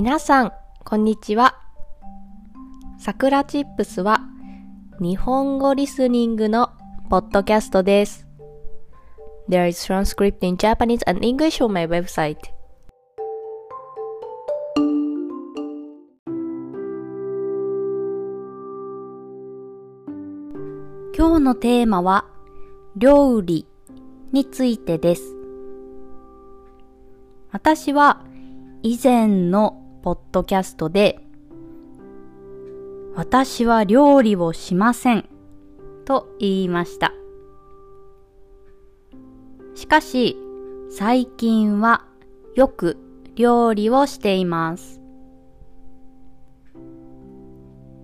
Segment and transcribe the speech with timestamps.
[0.00, 0.52] 皆さん、
[0.84, 1.56] こんにちは。
[3.00, 4.20] さくらチップスは
[5.00, 6.70] 日本語リスニングの
[7.10, 8.24] ポッドキャストです。
[9.48, 12.36] There is transcript in Japanese and English on my website.
[21.12, 22.24] 今日のテーマは
[22.94, 23.66] 料理
[24.30, 25.34] についてです。
[27.50, 28.24] 私は
[28.84, 31.20] 以前のポッドキャストで
[33.14, 35.28] 私は料理をしません
[36.04, 37.12] と言いました。
[39.74, 40.36] しかし
[40.90, 42.04] 最近は
[42.54, 42.96] よく
[43.34, 45.00] 料理をしています。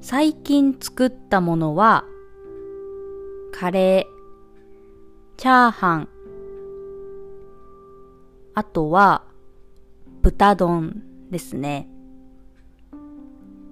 [0.00, 2.04] 最近作ったものは
[3.52, 6.08] カレー、チャーハン、
[8.54, 9.24] あとは
[10.22, 11.88] 豚丼ですね。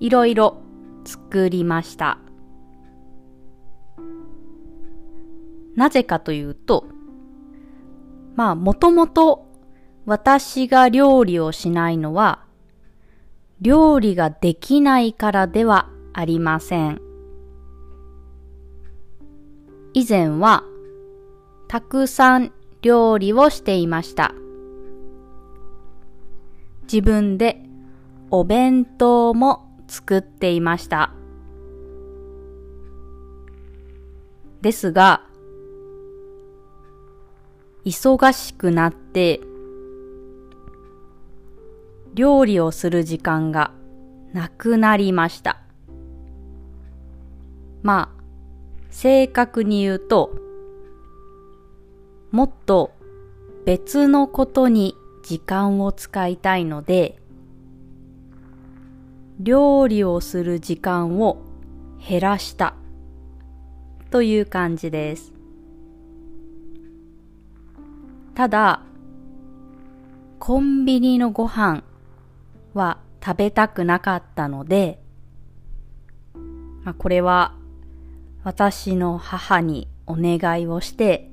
[0.00, 0.58] いろいろ
[1.04, 2.18] 作りました。
[5.74, 6.86] なぜかというと、
[8.34, 9.46] まあもともと
[10.04, 12.44] 私が料理をしないのは
[13.60, 17.00] 料理ができないからではありません。
[19.94, 20.62] 以前は
[21.68, 24.34] たくさん料理をしていました。
[26.90, 27.62] 自分で
[28.30, 31.12] お弁当も作っていました。
[34.62, 35.22] ですが、
[37.84, 39.40] 忙しくなって、
[42.14, 43.72] 料理をする時間が
[44.32, 45.60] なくなりました。
[47.82, 48.22] まあ、
[48.90, 50.32] 正確に言うと、
[52.32, 52.92] もっと
[53.64, 54.96] 別のことに
[55.26, 57.18] 時間を使いたいので、
[59.40, 61.42] 料理をする時間を
[61.98, 62.76] 減らした
[64.12, 65.32] という感じです。
[68.36, 68.82] ただ、
[70.38, 71.82] コンビニのご飯
[72.72, 75.02] は食べたくなかったので、
[76.84, 77.56] まあ、これは
[78.44, 81.28] 私の母にお願いをして、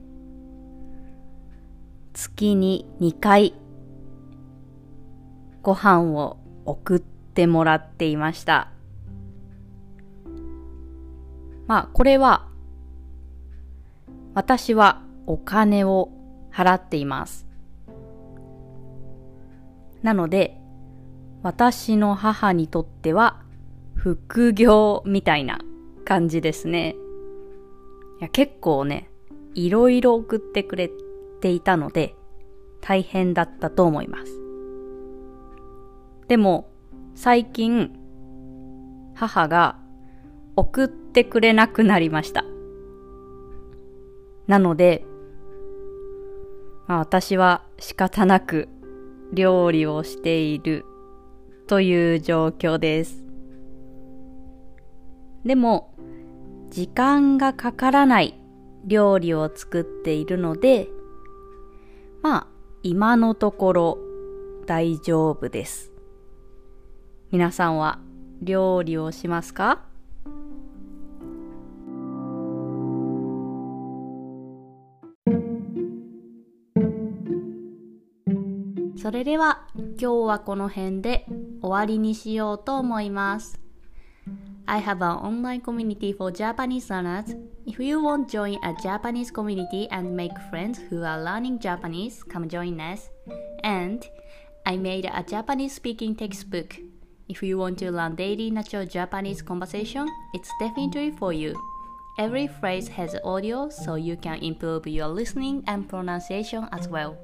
[2.15, 3.53] 月に2回
[5.63, 8.69] ご飯を送ってもらっていました。
[11.65, 12.47] まあこれは
[14.33, 16.11] 私はお金を
[16.51, 17.47] 払っています。
[20.01, 20.59] なので
[21.43, 23.41] 私の母にとっては
[23.95, 25.59] 副業みたいな
[26.03, 26.95] 感じですね。
[28.19, 29.09] いや結構ね、
[29.55, 30.89] いろいろ送ってくれ
[31.39, 32.15] ていたので
[32.81, 34.42] 大変だったと思います。
[36.27, 36.69] でも
[37.15, 37.91] 最近
[39.13, 39.77] 母が
[40.55, 42.43] 送ってくれなくなりました。
[44.47, 45.05] なので、
[46.87, 48.67] まあ、私は仕方なく
[49.31, 50.85] 料理をしている
[51.67, 53.23] という状況です。
[55.45, 55.93] でも、
[56.69, 58.39] 時間がかからない
[58.85, 60.87] 料理を作っているので、
[62.21, 62.47] まあ、
[62.83, 63.97] 今のところ
[64.65, 65.92] 大丈夫です。
[67.33, 67.97] 皆さんは
[68.43, 69.81] 料理をしますか
[78.95, 81.25] それでは今日はこの辺で
[81.63, 83.59] 終わりにしようと思います。
[84.67, 87.35] I have an online community for Japanese learners.
[87.65, 92.23] If you want to join a Japanese community and make friends who are learning Japanese,
[92.23, 93.09] come join us.
[93.63, 94.05] And
[94.67, 96.92] I made a Japanese speaking textbook.
[97.28, 101.54] If you want to learn daily natural Japanese conversation, it's definitely for you.
[102.18, 107.16] Every phrase has audio so you can improve your listening and pronunciation as well.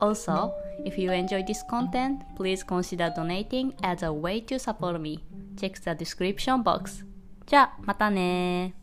[0.00, 0.52] Also,
[0.84, 5.22] if you enjoy this content, please consider donating as a way to support me.
[5.56, 7.04] Check the description box.
[7.46, 8.74] じゃあ、またね